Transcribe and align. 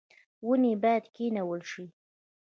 ونې 0.47 0.73
باید 0.83 1.05
کینول 1.15 1.61
شي 1.71 1.85